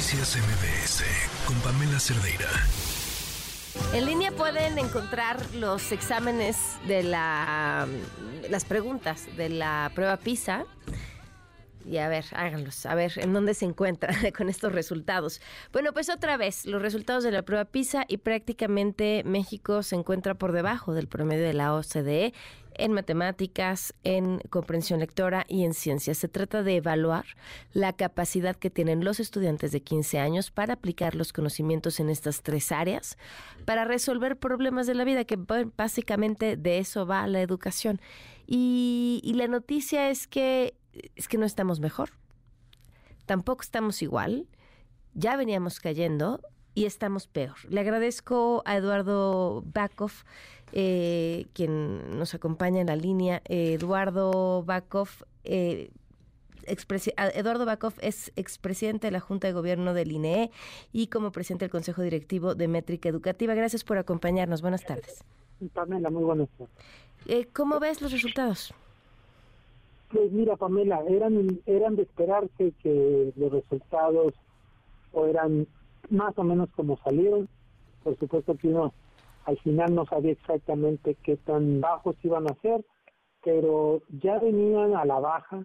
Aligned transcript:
Noticias 0.00 0.38
MBS 0.38 1.04
con 1.44 1.56
Pamela 1.60 2.00
Cerdeira. 2.00 2.48
En 3.92 4.06
línea 4.06 4.32
pueden 4.32 4.78
encontrar 4.78 5.54
los 5.54 5.92
exámenes 5.92 6.56
de 6.88 7.02
la, 7.02 7.86
las 8.48 8.64
preguntas 8.64 9.26
de 9.36 9.50
la 9.50 9.92
prueba 9.94 10.16
PISA. 10.16 10.64
Y 11.86 11.96
a 11.98 12.08
ver, 12.08 12.24
háganlos, 12.32 12.84
a 12.86 12.94
ver 12.94 13.12
en 13.16 13.32
dónde 13.32 13.54
se 13.54 13.64
encuentra 13.64 14.14
con 14.36 14.48
estos 14.48 14.72
resultados. 14.72 15.40
Bueno, 15.72 15.92
pues 15.92 16.10
otra 16.10 16.36
vez, 16.36 16.66
los 16.66 16.82
resultados 16.82 17.24
de 17.24 17.30
la 17.30 17.42
prueba 17.42 17.64
PISA 17.64 18.04
y 18.08 18.18
prácticamente 18.18 19.22
México 19.24 19.82
se 19.82 19.96
encuentra 19.96 20.34
por 20.34 20.52
debajo 20.52 20.92
del 20.92 21.08
promedio 21.08 21.44
de 21.44 21.54
la 21.54 21.74
OCDE 21.74 22.32
en 22.74 22.92
matemáticas, 22.92 23.94
en 24.04 24.40
comprensión 24.50 25.00
lectora 25.00 25.44
y 25.48 25.64
en 25.64 25.74
ciencias. 25.74 26.18
Se 26.18 26.28
trata 26.28 26.62
de 26.62 26.76
evaluar 26.76 27.24
la 27.72 27.92
capacidad 27.92 28.56
que 28.56 28.70
tienen 28.70 29.04
los 29.04 29.20
estudiantes 29.20 29.72
de 29.72 29.82
15 29.82 30.18
años 30.18 30.50
para 30.50 30.74
aplicar 30.74 31.14
los 31.14 31.32
conocimientos 31.32 32.00
en 32.00 32.08
estas 32.08 32.42
tres 32.42 32.72
áreas, 32.72 33.18
para 33.64 33.84
resolver 33.84 34.36
problemas 34.36 34.86
de 34.86 34.94
la 34.94 35.04
vida, 35.04 35.24
que 35.24 35.38
básicamente 35.76 36.56
de 36.56 36.78
eso 36.78 37.06
va 37.06 37.26
la 37.26 37.42
educación. 37.42 38.00
Y, 38.46 39.20
y 39.22 39.34
la 39.34 39.46
noticia 39.46 40.10
es 40.10 40.26
que, 40.26 40.74
es 41.16 41.28
que 41.28 41.38
no 41.38 41.46
estamos 41.46 41.80
mejor, 41.80 42.10
tampoco 43.26 43.62
estamos 43.62 44.02
igual, 44.02 44.46
ya 45.14 45.36
veníamos 45.36 45.80
cayendo 45.80 46.40
y 46.74 46.84
estamos 46.84 47.26
peor. 47.26 47.56
Le 47.68 47.80
agradezco 47.80 48.62
a 48.64 48.76
Eduardo 48.76 49.62
Bakov 49.66 50.12
eh, 50.72 51.46
quien 51.52 52.18
nos 52.18 52.34
acompaña 52.34 52.80
en 52.80 52.86
la 52.86 52.96
línea, 52.96 53.42
Eduardo 53.44 54.62
Bakov. 54.64 55.08
Eh, 55.44 55.90
Eduardo 56.66 57.64
Bakov 57.64 57.94
es 58.00 58.32
expresidente 58.36 59.08
de 59.08 59.10
la 59.10 59.20
Junta 59.20 59.48
de 59.48 59.52
Gobierno 59.52 59.94
del 59.94 60.12
INEE 60.12 60.50
y 60.92 61.08
como 61.08 61.32
presidente 61.32 61.64
del 61.64 61.70
Consejo 61.70 62.02
Directivo 62.02 62.54
de 62.54 62.68
Métrica 62.68 63.08
Educativa. 63.08 63.54
Gracias 63.54 63.82
por 63.82 63.98
acompañarnos. 63.98 64.62
Buenas 64.62 64.84
tardes. 64.84 65.24
Pamela, 65.72 66.10
muy 66.10 66.22
buenas 66.22 66.48
tardes. 66.50 66.72
Eh, 67.26 67.48
¿Cómo 67.52 67.80
ves 67.80 68.00
los 68.00 68.12
resultados? 68.12 68.72
Pues 70.10 70.32
mira, 70.32 70.56
Pamela, 70.56 71.04
eran, 71.08 71.60
eran 71.66 71.94
de 71.94 72.02
esperarse 72.02 72.72
que 72.82 73.32
los 73.36 73.52
resultados 73.52 74.34
fueran 75.12 75.68
más 76.10 76.36
o 76.36 76.42
menos 76.42 76.68
como 76.74 76.96
salieron. 76.98 77.48
Por 78.02 78.18
supuesto 78.18 78.56
que 78.56 78.68
uno 78.68 78.92
al 79.44 79.58
final 79.58 79.94
no 79.94 80.04
sabía 80.06 80.32
exactamente 80.32 81.16
qué 81.22 81.36
tan 81.36 81.80
bajos 81.80 82.16
iban 82.24 82.50
a 82.50 82.54
ser, 82.60 82.84
pero 83.44 84.02
ya 84.22 84.38
venían 84.38 84.94
a 84.94 85.04
la 85.04 85.20
baja 85.20 85.64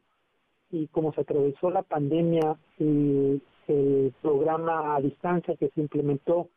y 0.70 0.88
como 0.88 1.14
se 1.14 1.22
atravesó 1.22 1.72
la 1.72 1.84
pandemia 1.84 2.58
y 2.80 3.42
el 3.68 4.14
programa 4.22 4.96
a 4.96 5.02
distancia 5.02 5.56
que 5.56 5.70
se 5.70 5.82
implementó, 5.82 6.50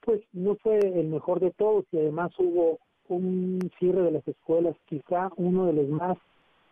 pues 0.00 0.20
no 0.32 0.56
fue 0.56 0.78
el 0.78 1.08
mejor 1.08 1.40
de 1.40 1.52
todos 1.52 1.84
y 1.90 1.98
además 1.98 2.32
hubo 2.38 2.78
un 3.08 3.70
cierre 3.78 4.02
de 4.02 4.10
las 4.10 4.28
escuelas, 4.28 4.76
quizá 4.86 5.30
uno 5.36 5.66
de 5.66 5.72
los 5.72 5.88
más 5.88 6.18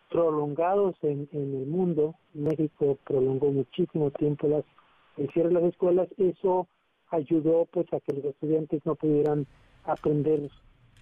prolongados 0.09 0.95
en, 1.01 1.27
en 1.31 1.55
el 1.55 1.65
mundo. 1.65 2.15
México 2.33 2.97
prolongó 3.05 3.51
muchísimo 3.51 4.11
tiempo 4.11 4.47
las, 4.47 4.63
el 5.17 5.29
cierre 5.31 5.49
de 5.49 5.55
las 5.55 5.63
escuelas. 5.63 6.07
Eso 6.17 6.67
ayudó 7.09 7.65
pues 7.71 7.91
a 7.93 7.99
que 7.99 8.13
los 8.13 8.25
estudiantes 8.25 8.85
no 8.85 8.95
pudieran 8.95 9.45
aprender 9.85 10.49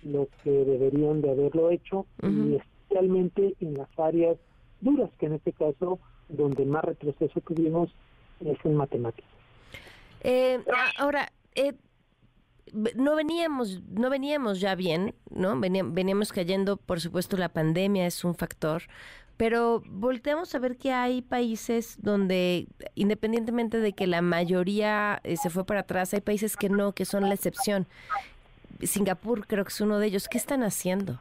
lo 0.03 0.27
que 0.43 0.51
deberían 0.51 1.21
de 1.21 1.31
haberlo 1.31 1.69
hecho 1.69 2.05
y 2.23 2.55
especialmente 2.55 3.55
en 3.59 3.75
las 3.75 3.99
áreas 3.99 4.37
duras, 4.81 5.09
que 5.19 5.27
en 5.27 5.33
este 5.33 5.53
caso 5.53 5.99
donde 6.27 6.65
más 6.65 6.83
retroceso 6.83 7.39
tuvimos 7.41 7.93
es 8.39 8.57
en 8.63 8.75
matemáticas. 8.75 9.29
Eh, 10.23 10.59
ahora, 10.97 11.31
eh, 11.55 11.73
no 12.71 13.15
veníamos, 13.15 13.81
no 13.89 14.09
veníamos 14.09 14.59
ya 14.59 14.75
bien, 14.75 15.13
¿no? 15.29 15.59
Veníamos, 15.59 16.31
cayendo, 16.31 16.77
por 16.77 17.01
supuesto, 17.01 17.37
la 17.37 17.49
pandemia 17.49 18.05
es 18.05 18.23
un 18.23 18.35
factor, 18.35 18.83
pero 19.37 19.81
volteamos 19.87 20.53
a 20.55 20.59
ver 20.59 20.77
que 20.77 20.91
hay 20.91 21.21
países 21.21 21.97
donde, 22.01 22.67
independientemente 22.95 23.79
de 23.79 23.93
que 23.93 24.07
la 24.07 24.21
mayoría 24.21 25.19
eh, 25.23 25.37
se 25.37 25.49
fue 25.49 25.65
para 25.65 25.81
atrás, 25.81 26.13
hay 26.13 26.21
países 26.21 26.55
que 26.55 26.69
no, 26.69 26.93
que 26.93 27.05
son 27.05 27.27
la 27.27 27.33
excepción. 27.33 27.87
Singapur 28.81 29.45
creo 29.47 29.63
que 29.65 29.69
es 29.69 29.81
uno 29.81 29.99
de 29.99 30.07
ellos. 30.07 30.27
¿Qué 30.27 30.37
están 30.37 30.63
haciendo? 30.63 31.19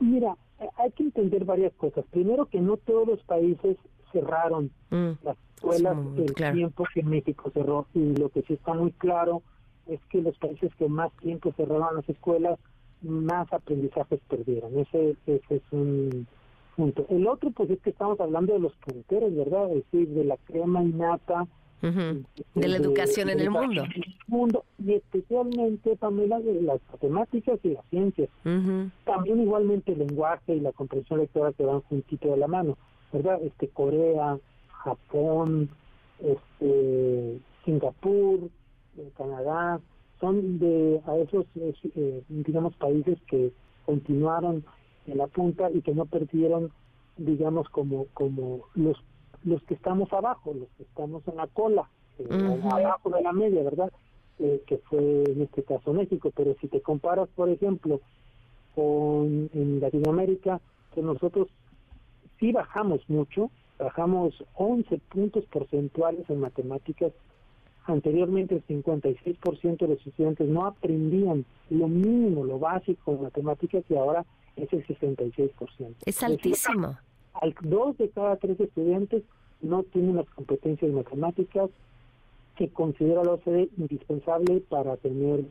Mira, 0.00 0.36
hay 0.76 0.90
que 0.92 1.04
entender 1.04 1.44
varias 1.44 1.72
cosas. 1.74 2.04
Primero 2.10 2.46
que 2.46 2.60
no 2.60 2.76
todos 2.76 3.08
los 3.08 3.20
países 3.22 3.76
cerraron 4.12 4.70
mm, 4.90 5.10
las 5.22 5.36
escuelas 5.54 5.96
el 6.16 6.34
tiempo 6.34 6.84
que 6.94 7.02
México 7.02 7.50
cerró 7.52 7.86
y 7.94 8.14
lo 8.16 8.28
que 8.28 8.42
sí 8.42 8.54
está 8.54 8.74
muy 8.74 8.92
claro 8.92 9.42
es 9.88 10.00
que 10.10 10.22
los 10.22 10.36
países 10.38 10.74
que 10.76 10.88
más 10.88 11.12
tiempo 11.16 11.52
cerraron 11.56 11.96
las 11.96 12.08
escuelas 12.08 12.58
más 13.02 13.52
aprendizajes 13.52 14.20
perdieron. 14.28 14.78
Ese, 14.78 15.16
ese 15.26 15.56
es 15.56 15.62
un 15.70 16.26
punto. 16.76 17.06
El 17.08 17.26
otro 17.26 17.50
pues 17.50 17.70
es 17.70 17.80
que 17.80 17.90
estamos 17.90 18.20
hablando 18.20 18.52
de 18.52 18.60
los 18.60 18.74
punteros, 18.76 19.34
¿verdad? 19.34 19.70
Es 19.72 19.84
decir, 19.90 20.08
de 20.08 20.24
la 20.24 20.36
crema 20.36 20.82
innata 20.82 21.46
de 21.80 22.68
la 22.68 22.76
educación 22.76 23.30
en 23.30 23.40
el 23.40 23.50
mundo. 23.50 23.84
mundo. 24.26 24.64
Y 24.84 24.94
especialmente, 24.94 25.96
Pamela, 25.96 26.40
de 26.40 26.60
las 26.62 26.80
matemáticas 26.90 27.58
y 27.62 27.70
las 27.70 27.84
ciencias. 27.86 28.28
También 29.04 29.40
igualmente 29.40 29.92
el 29.92 30.00
lenguaje 30.00 30.56
y 30.56 30.60
la 30.60 30.72
comprensión 30.72 31.20
lectora 31.20 31.52
que 31.52 31.64
van 31.64 31.80
juntito 31.82 32.28
de 32.30 32.36
la 32.36 32.48
mano, 32.48 32.76
¿verdad? 33.12 33.40
Este 33.42 33.68
Corea, 33.68 34.38
Japón, 34.68 35.70
este 36.20 37.38
Singapur, 37.64 38.40
eh, 38.98 39.10
Canadá, 39.16 39.80
son 40.20 40.58
de 40.58 41.00
a 41.06 41.16
esos, 41.16 41.46
eh, 41.56 42.22
digamos, 42.28 42.74
países 42.76 43.18
que 43.28 43.52
continuaron 43.86 44.64
en 45.06 45.18
la 45.18 45.26
punta 45.26 45.70
y 45.70 45.80
que 45.80 45.94
no 45.94 46.06
perdieron, 46.06 46.70
digamos, 47.16 47.68
como, 47.70 48.06
como 48.14 48.62
los 48.74 48.96
los 49.44 49.62
que 49.64 49.74
estamos 49.74 50.12
abajo, 50.12 50.54
los 50.54 50.68
que 50.76 50.82
estamos 50.84 51.26
en 51.28 51.36
la 51.36 51.46
cola, 51.46 51.88
eh, 52.18 52.60
abajo 52.70 53.10
de 53.10 53.22
la 53.22 53.32
media, 53.32 53.62
¿verdad? 53.62 53.92
Eh, 54.38 54.62
que 54.66 54.78
fue 54.78 55.24
en 55.24 55.42
este 55.42 55.62
caso 55.62 55.92
México, 55.92 56.30
pero 56.34 56.54
si 56.60 56.68
te 56.68 56.80
comparas, 56.80 57.28
por 57.34 57.48
ejemplo, 57.48 58.00
con 58.74 59.50
en 59.52 59.80
Latinoamérica, 59.80 60.60
que 60.94 61.02
nosotros 61.02 61.48
sí 62.38 62.52
bajamos 62.52 63.00
mucho, 63.08 63.50
bajamos 63.78 64.44
11 64.54 64.98
puntos 65.08 65.44
porcentuales 65.46 66.28
en 66.30 66.40
matemáticas. 66.40 67.12
Anteriormente 67.88 68.54
el 68.54 68.66
56% 68.66 69.78
de 69.78 69.88
los 69.88 70.06
estudiantes 70.06 70.48
no 70.48 70.66
aprendían 70.66 71.44
lo 71.70 71.88
mínimo, 71.88 72.44
lo 72.44 72.58
básico 72.58 73.12
en 73.12 73.22
matemáticas 73.22 73.82
y 73.88 73.96
ahora 73.96 74.24
es 74.56 74.72
el 74.72 74.86
66%. 74.86 75.94
Es 76.04 76.22
altísimo 76.22 76.96
al 77.40 77.54
dos 77.62 77.96
de 77.98 78.08
cada 78.10 78.36
tres 78.36 78.58
estudiantes 78.60 79.22
no 79.60 79.82
tienen 79.84 80.16
las 80.16 80.28
competencias 80.30 80.90
matemáticas 80.90 81.70
que 82.56 82.68
considera 82.68 83.24
la 83.24 83.32
OCDE 83.32 83.68
indispensable 83.76 84.60
para 84.68 84.96
tener 84.96 85.44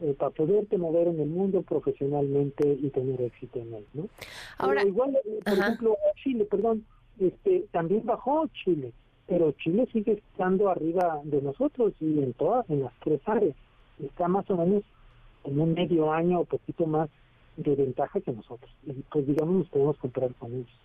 eh, 0.00 0.14
para 0.16 0.30
poderte 0.30 0.78
mover 0.78 1.08
en 1.08 1.20
el 1.20 1.28
mundo 1.28 1.62
profesionalmente 1.62 2.78
y 2.80 2.88
tener 2.90 3.20
éxito 3.20 3.58
en 3.58 3.74
él, 3.74 3.86
¿no? 3.94 4.08
Ahora, 4.58 4.84
igual, 4.84 5.16
eh, 5.16 5.40
por 5.44 5.58
ejemplo, 5.58 5.96
Chile, 6.22 6.44
perdón, 6.44 6.84
este, 7.18 7.64
también 7.72 8.06
bajó 8.06 8.46
Chile, 8.64 8.92
pero 9.28 9.52
Chile 9.52 9.86
sigue 9.92 10.12
estando 10.12 10.70
arriba 10.70 11.20
de 11.22 11.42
nosotros 11.42 11.92
y 12.00 12.18
en 12.18 12.32
todas, 12.32 12.68
en 12.70 12.82
las 12.82 12.92
tres 13.04 13.20
áreas, 13.26 13.54
está 14.02 14.26
más 14.26 14.48
o 14.50 14.56
menos 14.56 14.82
en 15.44 15.60
un 15.60 15.74
medio 15.74 16.10
año 16.10 16.40
o 16.40 16.44
poquito 16.46 16.86
más 16.86 17.10
de 17.56 17.74
ventaja 17.76 18.20
que 18.20 18.32
nosotros. 18.32 18.70
Y 18.86 18.92
pues 19.12 19.26
digamos, 19.26 19.54
nos 19.54 19.68
podemos 19.68 19.98
comprar 19.98 20.34
con 20.36 20.54
ellos. 20.54 20.80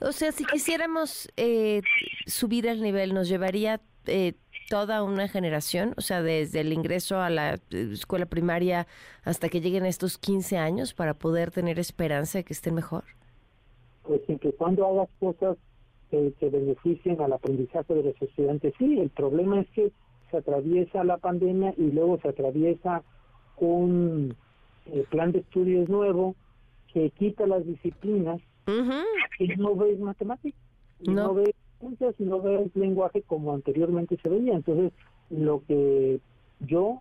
O 0.00 0.12
sea, 0.12 0.32
si 0.32 0.44
quisiéramos 0.44 1.30
eh, 1.36 1.82
subir 2.26 2.66
el 2.66 2.82
nivel, 2.82 3.14
¿nos 3.14 3.28
llevaría 3.28 3.80
eh, 4.06 4.34
toda 4.68 5.04
una 5.04 5.28
generación? 5.28 5.94
O 5.96 6.00
sea, 6.00 6.20
desde 6.20 6.60
el 6.60 6.72
ingreso 6.72 7.20
a 7.20 7.30
la 7.30 7.54
eh, 7.54 7.90
escuela 7.92 8.26
primaria 8.26 8.88
hasta 9.22 9.48
que 9.48 9.60
lleguen 9.60 9.86
estos 9.86 10.18
15 10.18 10.58
años 10.58 10.94
para 10.94 11.14
poder 11.14 11.52
tener 11.52 11.78
esperanza 11.78 12.38
de 12.38 12.44
que 12.44 12.54
estén 12.54 12.74
mejor. 12.74 13.04
Pues 14.02 14.20
siempre 14.26 14.52
cuando 14.52 14.86
hagas 14.86 15.08
cosas 15.20 15.56
que 16.10 16.48
beneficien 16.48 17.20
al 17.20 17.32
aprendizaje 17.32 17.94
de 17.94 18.02
los 18.02 18.22
estudiantes, 18.22 18.74
sí, 18.78 18.98
el 18.98 19.10
problema 19.10 19.60
es 19.60 19.68
que 19.70 19.92
se 20.30 20.36
atraviesa 20.36 21.04
la 21.04 21.18
pandemia 21.18 21.74
y 21.76 21.90
luego 21.90 22.18
se 22.20 22.28
atraviesa 22.28 23.02
un 23.58 24.34
el 24.92 25.02
plan 25.04 25.32
de 25.32 25.40
estudios 25.40 25.88
nuevo 25.88 26.34
que 26.92 27.10
quita 27.10 27.46
las 27.46 27.66
disciplinas 27.66 28.40
y 29.38 29.48
no 29.56 29.76
ves 29.76 29.98
matemáticas, 29.98 30.60
no. 31.00 31.34
ves 31.34 31.54
ciencias 31.80 32.14
y 32.18 32.24
no 32.24 32.40
ves 32.40 32.74
lenguaje 32.74 33.22
como 33.22 33.54
anteriormente 33.54 34.18
se 34.22 34.28
veía. 34.28 34.54
Entonces, 34.54 34.92
lo 35.30 35.62
que 35.66 36.20
yo, 36.60 37.00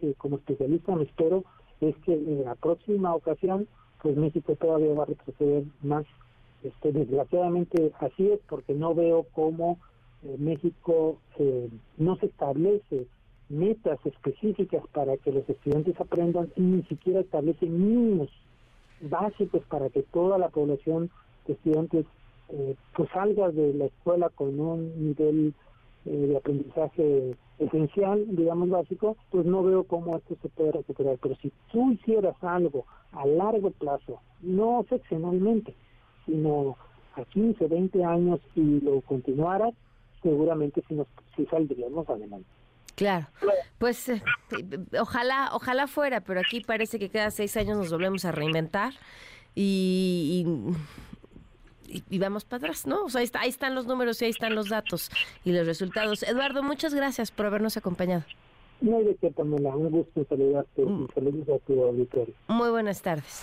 eh, 0.00 0.14
como 0.18 0.36
especialista, 0.36 0.94
me 0.94 1.04
espero 1.04 1.44
es 1.80 1.96
que 2.04 2.12
en 2.12 2.44
la 2.44 2.54
próxima 2.54 3.14
ocasión, 3.14 3.66
pues 4.00 4.16
México 4.16 4.54
todavía 4.56 4.94
va 4.94 5.04
a 5.04 5.06
retroceder 5.06 5.64
más. 5.82 6.04
Este, 6.62 6.92
desgraciadamente 6.92 7.92
así 7.98 8.30
es, 8.30 8.40
porque 8.48 8.74
no 8.74 8.94
veo 8.94 9.26
cómo 9.32 9.78
eh, 10.22 10.36
México 10.38 11.18
eh, 11.38 11.68
no 11.96 12.16
se 12.16 12.26
establece 12.26 13.06
metas 13.48 13.98
específicas 14.04 14.82
para 14.92 15.16
que 15.16 15.32
los 15.32 15.48
estudiantes 15.48 16.00
aprendan 16.00 16.50
y 16.56 16.62
ni 16.62 16.82
siquiera 16.84 17.20
establece 17.20 17.66
mínimos 17.66 18.30
básicos 19.02 19.62
para 19.68 19.90
que 19.90 20.02
toda 20.02 20.38
la 20.38 20.48
población 20.48 21.10
de 21.46 21.54
estudiantes 21.54 22.06
eh, 22.48 22.76
pues 22.94 23.08
salga 23.10 23.50
de 23.50 23.74
la 23.74 23.86
escuela 23.86 24.28
con 24.30 24.58
un 24.58 25.08
nivel 25.08 25.54
eh, 26.04 26.10
de 26.10 26.36
aprendizaje 26.36 27.36
esencial, 27.58 28.24
digamos 28.28 28.68
básico, 28.70 29.16
pues 29.30 29.46
no 29.46 29.62
veo 29.62 29.84
cómo 29.84 30.16
esto 30.16 30.36
se 30.42 30.48
puede 30.48 30.72
recuperar. 30.72 31.18
Pero 31.22 31.36
si 31.36 31.52
tú 31.70 31.92
hicieras 31.92 32.36
algo 32.42 32.84
a 33.12 33.26
largo 33.26 33.70
plazo, 33.70 34.20
no 34.40 34.84
seccionalmente, 34.88 35.74
sino 36.26 36.76
a 37.14 37.24
15, 37.24 37.66
20 37.66 38.04
años 38.04 38.40
y 38.54 38.80
lo 38.80 39.00
continuaras, 39.02 39.74
seguramente 40.22 40.82
sí, 40.88 40.94
nos, 40.94 41.06
sí 41.36 41.46
saldríamos 41.50 42.08
adelante. 42.08 42.46
Claro, 42.94 43.26
pues 43.78 44.08
eh, 44.08 44.22
ojalá, 45.00 45.50
ojalá 45.54 45.86
fuera, 45.86 46.20
pero 46.20 46.40
aquí 46.40 46.60
parece 46.60 46.98
que 46.98 47.08
cada 47.08 47.30
seis 47.30 47.56
años 47.56 47.78
nos 47.78 47.90
volvemos 47.90 48.24
a 48.24 48.32
reinventar 48.32 48.92
y, 49.54 50.44
y, 51.88 52.18
vamos 52.18 52.44
para 52.44 52.58
atrás, 52.58 52.86
¿no? 52.86 53.04
O 53.04 53.08
sea, 53.08 53.20
ahí, 53.20 53.24
está, 53.24 53.40
ahí, 53.40 53.48
están 53.48 53.74
los 53.74 53.86
números 53.86 54.20
y 54.20 54.26
ahí 54.26 54.30
están 54.30 54.54
los 54.54 54.68
datos 54.68 55.10
y 55.44 55.52
los 55.52 55.66
resultados. 55.66 56.22
Eduardo, 56.22 56.62
muchas 56.62 56.94
gracias 56.94 57.30
por 57.30 57.46
habernos 57.46 57.76
acompañado. 57.76 58.24
No 58.82 58.98
hay 58.98 59.04
de 59.04 59.14
qué, 59.16 59.30
Pamela. 59.30 59.74
Un 59.76 59.90
gusto 59.90 60.26
saludarte 60.28 60.82
y 60.82 60.84
mm. 60.84 61.08
saludos 61.14 61.48
a 61.48 61.58
tu 61.66 61.82
auditorio. 61.84 62.34
Muy 62.48 62.70
buenas 62.70 63.00
tardes. 63.00 63.42